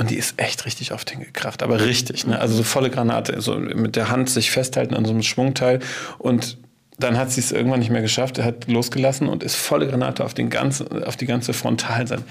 und 0.00 0.10
die 0.10 0.14
ist 0.14 0.34
echt 0.36 0.64
richtig 0.64 0.92
oft 0.92 1.10
hingekracht, 1.10 1.60
aber 1.60 1.84
richtig, 1.84 2.24
ne? 2.24 2.40
Also 2.40 2.54
so 2.54 2.62
volle 2.62 2.88
Granate, 2.88 3.40
so 3.40 3.56
mit 3.56 3.96
der 3.96 4.10
Hand 4.10 4.30
sich 4.30 4.52
festhalten 4.52 4.94
an 4.94 5.04
so 5.04 5.10
einem 5.10 5.24
Schwungteil 5.24 5.80
und 6.18 6.56
dann 6.98 7.16
hat 7.16 7.30
sie 7.30 7.40
es 7.40 7.52
irgendwann 7.52 7.78
nicht 7.78 7.90
mehr 7.90 8.02
geschafft, 8.02 8.38
hat 8.38 8.66
losgelassen 8.66 9.28
und 9.28 9.42
ist 9.42 9.54
volle 9.54 9.86
Granate 9.86 10.24
auf, 10.24 10.34
den 10.34 10.50
ganzen, 10.50 11.04
auf 11.04 11.16
die 11.16 11.26
ganze 11.26 11.52
Frontalseite. 11.52 12.24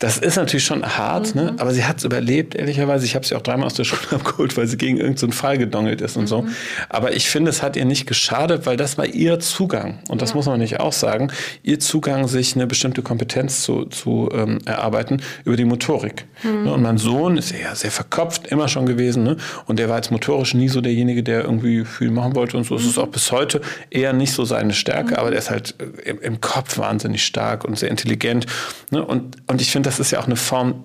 Das 0.00 0.18
ist 0.18 0.36
natürlich 0.36 0.64
schon 0.64 0.84
hart, 0.84 1.36
ne? 1.36 1.54
aber 1.58 1.72
sie 1.72 1.84
hat 1.84 1.98
es 1.98 2.04
überlebt, 2.04 2.56
ehrlicherweise. 2.56 3.04
Ich 3.04 3.14
habe 3.14 3.24
sie 3.24 3.36
auch 3.36 3.42
dreimal 3.42 3.66
aus 3.66 3.74
der 3.74 3.84
Schule 3.84 4.20
abgeholt, 4.20 4.56
weil 4.56 4.66
sie 4.66 4.76
gegen 4.76 4.96
irgendeinen 4.96 5.30
so 5.32 5.36
Fall 5.38 5.56
gedongelt 5.56 6.00
ist 6.00 6.16
und 6.16 6.26
so. 6.26 6.44
Aber 6.88 7.14
ich 7.14 7.30
finde, 7.30 7.50
es 7.50 7.62
hat 7.62 7.76
ihr 7.76 7.84
nicht 7.84 8.06
geschadet, 8.06 8.66
weil 8.66 8.76
das 8.76 8.98
war 8.98 9.06
ihr 9.06 9.38
Zugang. 9.38 10.00
Und 10.08 10.20
das 10.20 10.34
muss 10.34 10.46
man 10.46 10.58
nicht 10.58 10.80
auch 10.80 10.92
sagen. 10.92 11.30
Ihr 11.62 11.78
Zugang, 11.78 12.26
sich 12.26 12.56
eine 12.56 12.66
bestimmte 12.66 13.02
Kompetenz 13.02 13.62
zu, 13.62 13.84
zu 13.84 14.28
ähm, 14.32 14.58
erarbeiten 14.64 15.22
über 15.44 15.56
die 15.56 15.64
Motorik. 15.64 16.26
Ne? 16.42 16.72
Und 16.72 16.82
mein 16.82 16.98
Sohn 16.98 17.36
ist 17.36 17.52
ja 17.52 17.74
sehr 17.74 17.92
verkopft, 17.92 18.48
immer 18.48 18.66
schon 18.66 18.86
gewesen. 18.86 19.22
Ne? 19.22 19.36
Und 19.66 19.78
der 19.78 19.88
war 19.88 19.96
jetzt 19.96 20.10
motorisch 20.10 20.54
nie 20.54 20.68
so 20.68 20.80
derjenige, 20.80 21.22
der 21.22 21.44
irgendwie 21.44 21.84
viel 21.84 22.10
machen 22.10 22.34
wollte 22.34 22.56
und 22.56 22.64
so. 22.64 22.74
Es 22.74 22.84
ist 22.84 22.98
auch 22.98 23.08
bis 23.08 23.30
heute 23.30 23.60
eher 23.90 24.12
nicht 24.12 24.32
so 24.32 24.44
seine 24.44 24.72
Stärke, 24.72 25.18
aber 25.18 25.30
der 25.30 25.38
ist 25.38 25.50
halt 25.50 25.76
äh, 25.78 26.10
im, 26.10 26.20
im 26.20 26.40
Kopf 26.40 26.78
wahnsinnig 26.78 27.24
stark 27.24 27.64
und 27.64 27.78
sehr 27.78 27.90
intelligent. 27.90 28.46
Ne? 28.90 29.04
Und, 29.04 29.36
und 29.46 29.60
ich 29.60 29.70
finde, 29.70 29.83
das 29.86 30.00
ist 30.00 30.10
ja 30.10 30.20
auch 30.20 30.26
eine 30.26 30.36
Form 30.36 30.84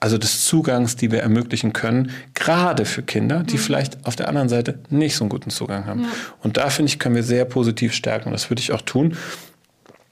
also 0.00 0.18
des 0.18 0.44
Zugangs, 0.44 0.96
die 0.96 1.10
wir 1.10 1.20
ermöglichen 1.20 1.72
können, 1.72 2.10
gerade 2.34 2.84
für 2.84 3.02
Kinder, 3.02 3.42
die 3.42 3.56
vielleicht 3.56 4.04
auf 4.06 4.16
der 4.16 4.28
anderen 4.28 4.50
Seite 4.50 4.80
nicht 4.90 5.16
so 5.16 5.24
einen 5.24 5.30
guten 5.30 5.48
Zugang 5.48 5.86
haben. 5.86 6.04
Und 6.42 6.58
da 6.58 6.68
finde 6.68 6.90
ich, 6.90 6.98
können 6.98 7.14
wir 7.14 7.22
sehr 7.22 7.46
positiv 7.46 7.94
stärken. 7.94 8.26
Und 8.26 8.32
das 8.32 8.50
würde 8.50 8.60
ich 8.60 8.72
auch 8.72 8.82
tun. 8.82 9.16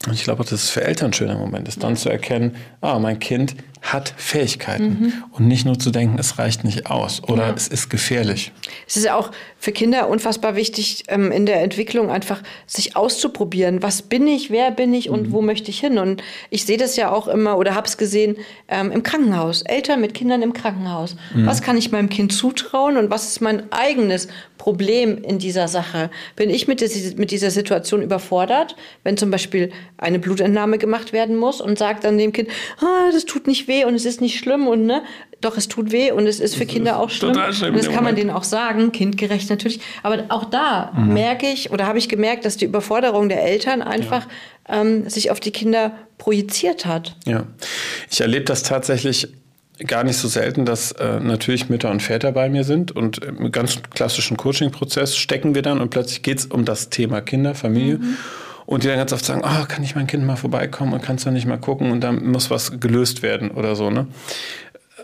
Und 0.07 0.13
ich 0.13 0.23
glaube, 0.23 0.43
dass 0.43 0.51
es 0.51 0.69
für 0.69 0.83
Eltern 0.83 1.11
ein 1.11 1.13
schöner 1.13 1.37
Moment 1.37 1.67
ist, 1.67 1.83
dann 1.83 1.95
zu 1.95 2.09
erkennen, 2.09 2.55
ah, 2.81 2.97
mein 2.97 3.19
Kind 3.19 3.55
hat 3.83 4.13
Fähigkeiten. 4.17 5.23
Und 5.31 5.47
nicht 5.47 5.65
nur 5.65 5.77
zu 5.77 5.91
denken, 5.91 6.17
es 6.17 6.39
reicht 6.39 6.63
nicht 6.63 6.87
aus 6.87 7.21
oder 7.27 7.53
es 7.55 7.67
ist 7.67 7.89
gefährlich. 7.89 8.51
Es 8.87 8.95
ist 8.95 9.03
ja 9.03 9.15
auch 9.15 9.29
für 9.59 9.73
Kinder 9.73 10.07
unfassbar 10.07 10.55
wichtig, 10.55 11.03
ähm, 11.09 11.31
in 11.31 11.45
der 11.45 11.61
Entwicklung 11.61 12.09
einfach 12.09 12.41
sich 12.65 12.95
auszuprobieren. 12.95 13.83
Was 13.83 14.01
bin 14.01 14.25
ich, 14.25 14.49
wer 14.49 14.71
bin 14.71 14.93
ich 14.93 15.09
und 15.09 15.31
wo 15.33 15.41
möchte 15.41 15.69
ich 15.69 15.79
hin? 15.81 15.97
Und 15.97 16.23
ich 16.49 16.65
sehe 16.65 16.77
das 16.77 16.95
ja 16.95 17.11
auch 17.11 17.27
immer 17.27 17.57
oder 17.57 17.75
habe 17.75 17.85
es 17.85 17.97
gesehen 17.97 18.37
ähm, 18.69 18.89
im 18.91 19.03
Krankenhaus. 19.03 19.63
Eltern 19.63 19.99
mit 19.99 20.13
Kindern 20.13 20.41
im 20.41 20.53
Krankenhaus. 20.53 21.15
Was 21.35 21.61
kann 21.61 21.77
ich 21.77 21.91
meinem 21.91 22.09
Kind 22.09 22.31
zutrauen 22.31 22.95
und 22.97 23.09
was 23.09 23.27
ist 23.27 23.41
mein 23.41 23.71
eigenes 23.71 24.29
Problem 24.57 25.21
in 25.23 25.39
dieser 25.39 25.67
Sache? 25.67 26.09
Bin 26.37 26.49
ich 26.49 26.67
mit, 26.67 26.79
dis- 26.79 27.17
mit 27.17 27.31
dieser 27.31 27.51
Situation 27.51 28.01
überfordert, 28.01 28.77
wenn 29.03 29.17
zum 29.17 29.29
Beispiel 29.29 29.71
eine 29.97 30.19
Blutentnahme 30.19 30.77
gemacht 30.77 31.11
werden 31.11 31.35
muss 31.35 31.59
und 31.59 31.77
sagt 31.77 32.05
dann 32.05 32.17
dem 32.17 32.31
Kind, 32.31 32.49
ah, 32.79 33.11
das 33.11 33.25
tut 33.25 33.47
nicht 33.47 33.67
weh 33.67 33.72
und 33.85 33.95
es 33.95 34.05
ist 34.05 34.21
nicht 34.21 34.37
schlimm 34.39 34.67
und 34.67 34.85
ne, 34.85 35.01
doch 35.41 35.57
es 35.57 35.67
tut 35.67 35.91
weh 35.91 36.11
und 36.11 36.25
es 36.27 36.39
ist 36.39 36.55
für 36.55 36.65
Kinder 36.65 36.99
auch 36.99 37.09
schlimm. 37.09 37.33
total 37.33 37.53
schlimm 37.53 37.75
Und 37.75 37.83
das 37.83 37.91
kann 37.93 38.03
man 38.03 38.15
denen 38.15 38.29
auch 38.29 38.43
sagen, 38.43 38.91
kindgerecht 38.91 39.49
natürlich. 39.49 39.79
Aber 40.03 40.23
auch 40.29 40.45
da 40.45 40.91
Mhm. 40.95 41.13
merke 41.13 41.47
ich 41.47 41.71
oder 41.71 41.85
habe 41.87 41.97
ich 41.97 42.07
gemerkt, 42.09 42.45
dass 42.45 42.55
die 42.57 42.65
Überforderung 42.65 43.27
der 43.29 43.43
Eltern 43.43 43.81
einfach 43.81 44.27
ähm, 44.69 45.09
sich 45.09 45.31
auf 45.31 45.39
die 45.39 45.51
Kinder 45.51 45.91
projiziert 46.17 46.85
hat. 46.85 47.15
Ja, 47.25 47.43
ich 48.09 48.21
erlebe 48.21 48.45
das 48.45 48.63
tatsächlich 48.63 49.27
gar 49.87 50.03
nicht 50.05 50.17
so 50.17 50.27
selten, 50.27 50.65
dass 50.65 50.91
äh, 50.93 51.19
natürlich 51.19 51.67
Mütter 51.67 51.89
und 51.91 52.01
Väter 52.01 52.31
bei 52.31 52.47
mir 52.47 52.63
sind 52.63 52.95
und 52.95 53.17
im 53.17 53.51
ganz 53.51 53.81
klassischen 53.93 54.37
Coaching-Prozess 54.37 55.17
stecken 55.17 55.55
wir 55.55 55.63
dann 55.63 55.81
und 55.81 55.89
plötzlich 55.89 56.21
geht 56.21 56.37
es 56.39 56.45
um 56.45 56.63
das 56.63 56.89
Thema 56.89 57.19
Kinder, 57.21 57.55
Familie. 57.55 57.99
Und 58.65 58.83
die 58.83 58.87
dann 58.87 58.97
ganz 58.97 59.13
oft 59.13 59.25
sagen, 59.25 59.41
oh, 59.43 59.65
kann 59.67 59.83
ich 59.83 59.95
mein 59.95 60.07
Kind 60.07 60.25
mal 60.25 60.35
vorbeikommen 60.35 60.93
und 60.93 61.03
kannst 61.03 61.25
du 61.25 61.31
nicht 61.31 61.45
mal 61.45 61.57
gucken 61.57 61.91
und 61.91 62.01
dann 62.01 62.25
muss 62.25 62.49
was 62.49 62.79
gelöst 62.79 63.21
werden 63.21 63.51
oder 63.51 63.75
so. 63.75 63.89
Ne? 63.89 64.07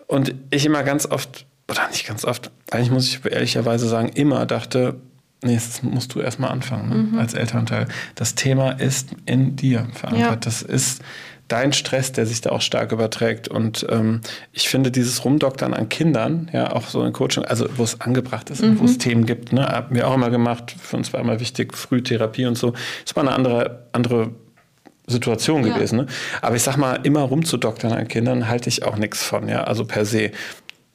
Und 0.08 0.34
ich 0.50 0.66
immer 0.66 0.84
ganz 0.84 1.06
oft, 1.06 1.46
oder 1.70 1.88
nicht 1.90 2.08
ganz 2.08 2.26
oft, 2.26 2.52
eigentlich 2.72 2.92
muss 2.92 3.08
ich 3.08 3.26
ehrlicherweise 3.26 3.88
sagen, 3.88 4.10
immer 4.10 4.46
dachte, 4.46 4.96
nee, 5.44 5.56
das 5.56 5.84
musst 5.84 6.16
du 6.16 6.22
erstmal 6.22 6.52
anfangen 6.52 7.12
ne? 7.14 7.20
als 7.20 7.34
Elternteil. 7.34 7.88
Das 8.16 8.36
Thema 8.36 8.72
ist 8.72 9.10
in 9.26 9.56
dir 9.56 9.88
verankert. 9.94 10.30
Ja. 10.30 10.36
Das 10.36 10.62
ist 10.62 11.02
dein 11.50 11.74
Stress, 11.74 12.14
der 12.14 12.26
sich 12.26 12.40
da 12.42 12.52
auch 12.52 12.62
stark 12.62 12.92
überträgt. 12.94 13.50
Und 13.50 13.86
ähm, 13.90 14.22
ich 14.54 14.70
finde 14.70 14.92
dieses 14.92 15.26
Rumdoktern 15.26 15.74
an 15.74 15.90
Kindern, 15.90 16.50
ja, 16.54 16.74
auch 16.74 16.88
so 16.88 17.04
in 17.04 17.12
Coaching, 17.12 17.44
also 17.44 17.68
wo 17.76 17.84
es 17.84 18.00
angebracht 18.00 18.50
ist 18.50 18.62
und 18.62 18.80
wo 18.80 18.86
es 18.86 18.98
Themen 18.98 19.26
gibt, 19.26 19.52
ne, 19.52 19.68
haben 19.68 19.94
wir 19.96 20.08
auch 20.08 20.14
immer 20.14 20.30
gemacht, 20.30 20.74
für 20.82 20.96
uns 20.96 21.12
war 21.12 21.20
immer 21.20 21.40
wichtig, 21.40 21.76
Frühtherapie 21.76 22.46
und 22.46 22.58
so. 22.58 22.74
Das 23.06 23.16
war 23.16 23.24
eine 23.24 23.34
andere, 23.34 23.84
andere 23.92 24.32
Situation 25.08 25.66
Ja. 25.66 25.74
gewesen. 25.74 25.98
Ne? 25.98 26.06
Aber 26.42 26.56
ich 26.56 26.64
sag 26.64 26.78
mal, 26.78 27.00
immer 27.04 27.22
rumzudoktern 27.22 27.92
an 27.92 28.08
Kindern 28.08 28.48
halte 28.48 28.70
ich 28.70 28.84
auch 28.84 28.96
nichts 28.96 29.24
von, 29.24 29.50
ja, 29.50 29.64
also 29.64 29.84
per 29.86 30.06
se. 30.06 30.32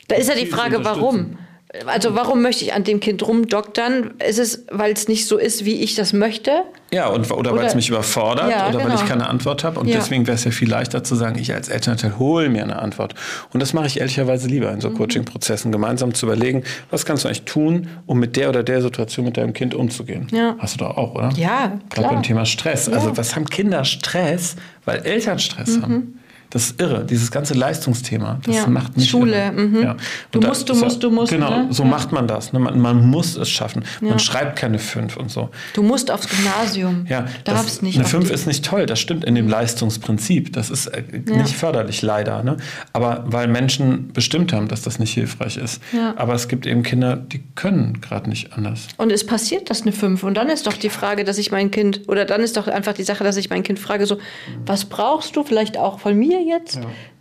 Da 0.08 0.16
ist 0.16 0.28
ja 0.28 0.34
die 0.36 0.46
Frage, 0.46 0.84
warum? 0.84 1.36
Also 1.86 2.14
warum 2.14 2.40
möchte 2.42 2.64
ich 2.64 2.72
an 2.72 2.84
dem 2.84 3.00
Kind 3.00 3.26
rumdoktern? 3.26 4.14
Ist 4.26 4.38
es, 4.38 4.64
weil 4.70 4.92
es 4.92 5.08
nicht 5.08 5.26
so 5.26 5.38
ist, 5.38 5.64
wie 5.64 5.82
ich 5.82 5.96
das 5.96 6.12
möchte? 6.12 6.52
Ja, 6.92 7.08
und, 7.08 7.28
oder, 7.32 7.50
oder 7.52 7.56
weil 7.56 7.66
es 7.66 7.74
mich 7.74 7.88
überfordert 7.88 8.48
Ja, 8.50 8.68
oder 8.68 8.78
weil 8.78 8.84
genau. 8.86 8.94
ich 9.02 9.06
keine 9.08 9.28
Antwort 9.28 9.64
habe. 9.64 9.80
Und 9.80 9.88
Ja. 9.88 9.96
deswegen 9.96 10.26
wäre 10.28 10.36
es 10.36 10.44
ja 10.44 10.52
viel 10.52 10.70
leichter 10.70 11.02
zu 11.02 11.16
sagen, 11.16 11.36
ich 11.38 11.52
als 11.52 11.68
Elternteil 11.68 12.18
hole 12.18 12.48
mir 12.48 12.62
eine 12.62 12.78
Antwort. 12.78 13.14
Und 13.52 13.58
das 13.60 13.72
mache 13.72 13.86
ich 13.88 13.98
ehrlicherweise 13.98 14.46
lieber 14.46 14.70
in 14.70 14.80
so 14.80 14.90
Mhm. 14.90 14.94
Coaching-Prozessen, 14.98 15.72
gemeinsam 15.72 16.14
zu 16.14 16.26
überlegen, 16.26 16.62
was 16.90 17.04
kannst 17.04 17.24
du 17.24 17.28
eigentlich 17.28 17.42
tun, 17.42 17.88
um 18.06 18.20
mit 18.20 18.36
der 18.36 18.50
oder 18.50 18.62
der 18.62 18.80
Situation 18.80 19.24
mit 19.24 19.36
deinem 19.36 19.52
Kind 19.52 19.74
umzugehen. 19.74 20.28
Ja. 20.30 20.54
Hast 20.58 20.74
du 20.74 20.84
doch 20.84 20.96
auch, 20.96 21.16
oder? 21.16 21.30
Ja, 21.36 21.66
Gerade 21.66 21.80
klar. 21.90 22.12
beim 22.12 22.22
Thema 22.22 22.46
Stress. 22.46 22.88
Also 22.88 23.16
was 23.16 23.34
haben 23.34 23.46
Kinder 23.46 23.84
Stress, 23.84 24.54
weil 24.84 25.00
Eltern 25.00 25.40
Stress 25.40 25.80
haben? 25.82 26.20
Das 26.54 26.66
ist 26.70 26.80
irre, 26.80 27.04
dieses 27.04 27.30
ganze 27.30 27.52
Leistungsthema. 27.52 28.38
Das 28.44 28.54
Mhm. 28.54 28.60
Ja. 28.62 28.66
macht 28.68 28.96
mich 28.96 29.10
Schule, 29.10 29.52
mhm. 29.52 29.82
Ja. 29.82 29.96
Du 30.30 30.38
da 30.40 30.48
musst, 30.48 30.68
du 30.68 30.74
musst, 30.74 31.02
du 31.02 31.10
musst, 31.10 31.30
Genau, 31.32 31.50
ne? 31.50 31.66
so 31.70 31.84
macht 31.84 32.12
man 32.12 32.26
das. 32.26 32.52
ne? 32.54 32.58
Man, 32.60 32.80
man 32.80 33.06
muss 33.10 33.36
es 33.36 33.50
schaffen. 33.50 33.84
Man 34.00 34.18
schreibt 34.20 34.56
keine 34.58 34.78
fünf 34.78 35.16
und 35.18 35.30
so. 35.30 35.50
Du 35.74 35.82
musst 35.82 36.10
aufs 36.10 36.28
Gymnasium. 36.28 37.04
Ja, 37.08 37.26
darfst 37.44 37.66
das, 37.66 37.82
nicht. 37.82 37.96
eine 37.96 38.04
auf 38.04 38.10
5 38.10 38.28
die- 38.28 38.32
ist 38.34 38.46
nicht 38.46 38.64
toll, 38.64 38.86
das 38.86 39.00
stimmt 39.00 39.24
in 39.24 39.34
dem 39.34 39.48
Leistungsprinzip. 39.48 40.52
Das 40.52 40.70
ist 40.70 40.86
äh, 40.86 41.02
nicht 41.26 41.54
förderlich, 41.56 42.02
leider. 42.02 42.42
Ne? 42.42 42.56
Aber 42.92 43.24
weil 43.26 43.48
Menschen 43.48 44.12
bestimmt 44.12 44.52
haben, 44.52 44.68
dass 44.68 44.82
das 44.82 44.98
nicht 44.98 45.12
hilfreich 45.12 45.56
ist. 45.56 45.82
Aber 46.16 46.34
es 46.34 46.48
gibt 46.48 46.66
eben 46.66 46.82
Kinder, 46.82 47.16
die 47.16 47.42
können 47.56 48.00
gerade 48.00 48.28
nicht 48.30 48.52
anders. 48.52 48.86
Und 48.96 49.10
es 49.10 49.26
passiert 49.26 49.70
das 49.70 49.82
eine 49.82 49.92
5. 49.92 50.22
Und 50.22 50.34
dann 50.34 50.48
ist 50.48 50.66
doch 50.66 50.74
die 50.74 50.88
Frage, 50.90 51.24
dass 51.24 51.38
ich 51.38 51.50
mein 51.50 51.70
Kind, 51.70 52.02
oder 52.08 52.24
dann 52.24 52.40
ist 52.42 52.56
doch 52.56 52.68
einfach 52.68 52.92
die 52.92 53.02
Sache, 53.02 53.24
dass 53.24 53.36
ich 53.36 53.50
mein 53.50 53.62
Kind 53.64 53.78
frage, 53.78 54.06
so, 54.06 54.18
was 54.66 54.84
brauchst 54.84 55.34
du 55.36 55.42
vielleicht 55.42 55.76
auch 55.78 55.98
von 55.98 56.16
mir 56.16 56.40
jetzt? 56.46 56.78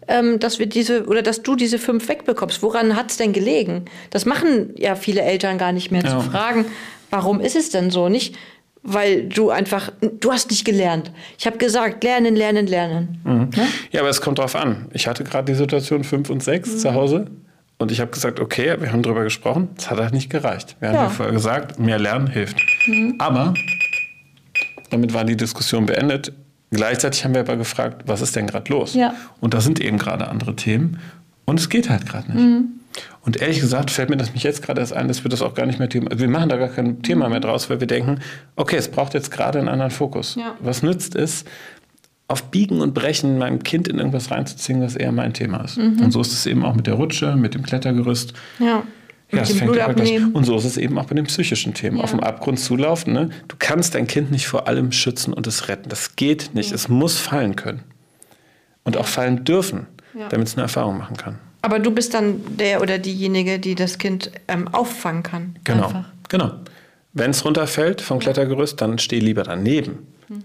Ähm, 0.07 0.39
dass 0.39 0.59
wir 0.59 0.65
diese 0.65 1.05
oder 1.05 1.21
dass 1.21 1.43
du 1.43 1.55
diese 1.55 1.77
fünf 1.79 2.07
wegbekommst. 2.09 2.61
Woran 2.61 2.95
hat 2.97 3.09
es 3.11 3.17
denn 3.17 3.31
gelegen? 3.31 3.85
Das 4.09 4.25
machen 4.25 4.73
ja 4.75 4.95
viele 4.95 5.21
Eltern 5.21 5.57
gar 5.57 5.71
nicht 5.71 5.91
mehr 5.91 6.03
Ja. 6.03 6.09
zu 6.09 6.29
fragen, 6.29 6.65
warum 7.09 7.39
ist 7.39 7.55
es 7.55 7.69
denn 7.69 7.89
so? 7.89 8.09
Nicht, 8.09 8.35
weil 8.81 9.23
du 9.29 9.49
einfach, 9.49 9.91
du 10.01 10.33
hast 10.33 10.49
nicht 10.51 10.65
gelernt. 10.65 11.11
Ich 11.37 11.45
habe 11.45 11.57
gesagt, 11.57 12.03
lernen, 12.03 12.35
lernen, 12.35 12.67
lernen. 12.67 13.21
Ne? 13.23 13.49
Ja, 13.91 14.01
aber 14.01 14.09
es 14.09 14.19
kommt 14.19 14.39
drauf 14.39 14.55
an. 14.57 14.87
Ich 14.91 15.07
hatte 15.07 15.23
gerade 15.23 15.45
die 15.49 15.57
Situation 15.57 16.03
5 16.03 16.29
und 16.29 16.43
6 16.43 16.69
Mhm. 16.73 16.77
zu 16.79 16.93
Hause. 16.93 17.27
Und 17.79 17.91
ich 17.91 18.01
habe 18.01 18.11
gesagt, 18.11 18.41
okay, 18.41 18.75
wir 18.81 18.91
haben 18.91 19.03
drüber 19.03 19.23
gesprochen. 19.23 19.69
Es 19.77 19.89
hat 19.89 19.99
halt 19.99 20.13
nicht 20.13 20.29
gereicht. 20.29 20.75
Wir 20.81 20.89
haben 20.89 20.95
Ja. 20.95 21.03
ja 21.03 21.09
vorher 21.09 21.33
gesagt, 21.33 21.79
mehr 21.79 21.97
lernen 21.97 22.27
hilft. 22.27 22.57
Aber 23.19 23.53
damit 24.89 25.13
war 25.13 25.23
die 25.23 25.37
Diskussion 25.37 25.85
beendet. 25.85 26.33
Gleichzeitig 26.73 27.23
haben 27.23 27.33
wir 27.33 27.41
aber 27.41 27.55
gefragt, 27.55 28.03
was 28.07 28.21
ist 28.21 28.35
denn 28.35 28.47
gerade 28.47 28.71
los? 28.71 28.95
Ja. 28.95 29.13
Und 29.39 29.53
da 29.53 29.61
sind 29.61 29.79
eben 29.79 29.97
gerade 29.97 30.27
andere 30.27 30.55
Themen. 30.55 30.99
Und 31.45 31.59
es 31.59 31.69
geht 31.69 31.89
halt 31.89 32.05
gerade 32.05 32.31
nicht. 32.31 32.69
Und 33.21 33.41
ehrlich 33.41 33.59
gesagt 33.59 33.91
fällt 33.91 34.09
mir 34.09 34.17
das 34.17 34.33
mich 34.33 34.43
jetzt 34.43 34.61
gerade 34.61 34.81
erst 34.81 34.93
ein, 34.93 35.07
dass 35.07 35.23
wir 35.23 35.29
das 35.29 35.41
auch 35.41 35.53
gar 35.55 35.65
nicht 35.65 35.79
mehr 35.79 35.89
Thema. 35.89 36.09
Wir 36.15 36.27
machen 36.27 36.49
da 36.49 36.57
gar 36.57 36.67
kein 36.67 37.01
Thema 37.01 37.29
mehr 37.29 37.39
draus, 37.39 37.69
weil 37.69 37.79
wir 37.79 37.87
denken, 37.87 38.19
okay, 38.55 38.75
es 38.75 38.89
braucht 38.89 39.13
jetzt 39.13 39.31
gerade 39.31 39.59
einen 39.59 39.67
anderen 39.67 39.91
Fokus. 39.91 40.35
Ja. 40.35 40.55
Was 40.59 40.83
nützt 40.83 41.15
es, 41.15 41.45
auf 42.27 42.43
Biegen 42.51 42.81
und 42.81 42.93
Brechen 42.93 43.37
meinem 43.37 43.63
Kind 43.63 43.87
in 43.87 43.97
irgendwas 43.97 44.31
reinzuziehen, 44.31 44.81
was 44.81 44.95
eher 44.95 45.11
mein 45.11 45.33
Thema 45.33 45.63
ist? 45.63 45.77
Und 45.77 46.11
so 46.11 46.21
ist 46.21 46.33
es 46.33 46.45
eben 46.45 46.63
auch 46.63 46.73
mit 46.73 46.87
der 46.87 46.95
Rutsche, 46.95 47.35
mit 47.35 47.53
dem 47.53 47.63
Klettergerüst. 47.63 48.33
Ja. 48.59 48.83
Ja, 49.37 49.43
dem 49.43 49.57
fängt 49.57 49.75
ja 49.75 49.87
bei 49.87 49.93
gleich- 49.93 50.07
Blutabnehmen. 50.09 50.31
Und 50.35 50.43
so 50.45 50.57
ist 50.57 50.65
es 50.65 50.77
eben 50.77 50.97
auch 50.97 51.05
bei 51.05 51.15
den 51.15 51.25
psychischen 51.25 51.73
Themen. 51.73 51.97
Ja. 51.97 52.03
Auf 52.03 52.11
dem 52.11 52.19
Abgrund 52.21 52.59
zulaufen. 52.59 53.13
Ne? 53.13 53.29
Du 53.47 53.55
kannst 53.59 53.95
dein 53.95 54.07
Kind 54.07 54.31
nicht 54.31 54.47
vor 54.47 54.67
allem 54.67 54.91
schützen 54.91 55.33
und 55.33 55.47
es 55.47 55.67
retten. 55.67 55.89
Das 55.89 56.15
geht 56.15 56.51
nicht. 56.53 56.71
Es 56.71 56.87
muss 56.89 57.17
fallen 57.17 57.55
können. 57.55 57.83
Und 58.83 58.97
auch 58.97 59.07
fallen 59.07 59.45
dürfen, 59.45 59.87
Ja. 60.17 60.27
damit 60.29 60.47
es 60.47 60.55
eine 60.55 60.63
Erfahrung 60.63 60.97
machen 60.97 61.17
kann. 61.17 61.39
Aber 61.61 61.79
du 61.79 61.91
bist 61.91 62.13
dann 62.13 62.41
der 62.57 62.81
oder 62.81 62.97
diejenige, 62.99 63.57
die 63.59 63.75
das 63.75 63.97
Kind 63.97 64.31
ähm, 64.49 64.67
auffangen 64.67 65.23
kann. 65.23 65.55
Genau. 65.63 65.85
Einfach. 65.87 66.05
genau. 66.27 66.51
Wenn 67.13 67.31
es 67.31 67.45
runterfällt 67.45 68.01
vom 68.01 68.19
Klettergerüst, 68.19 68.81
dann 68.81 68.97
steh 68.99 69.19
lieber 69.19 69.43
daneben 69.43 69.99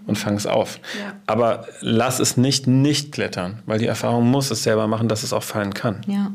und 0.06 0.16
fang 0.18 0.34
es 0.36 0.46
auf. 0.46 0.78
Mhm. 0.78 1.00
Ja. 1.00 1.12
Aber 1.26 1.66
lass 1.80 2.20
es 2.20 2.36
nicht 2.36 2.66
nicht 2.66 3.10
klettern, 3.12 3.62
weil 3.66 3.78
die 3.78 3.86
Erfahrung 3.86 4.30
muss 4.30 4.50
es 4.50 4.62
selber 4.62 4.86
machen, 4.86 5.08
dass 5.08 5.22
es 5.22 5.32
auch 5.32 5.42
fallen 5.42 5.72
kann. 5.74 6.02
Ja. 6.06 6.14
Ja. 6.14 6.30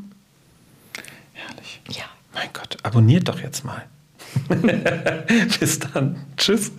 Mein 2.34 2.50
Gott, 2.54 2.78
abonniert 2.84 3.28
doch 3.28 3.40
jetzt 3.40 3.64
mal. 3.64 3.84
Bis 5.60 5.80
dann. 5.80 6.18
Tschüss. 6.38 6.72